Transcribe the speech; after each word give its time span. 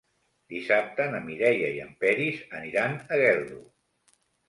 Dissabte 0.53 1.05
na 1.11 1.19
Mireia 1.27 1.71
i 1.77 1.79
en 1.85 1.93
Peris 2.07 2.43
aniran 2.65 2.99
a 3.07 3.25
Geldo. 3.25 3.65